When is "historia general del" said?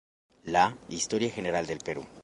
0.89-1.77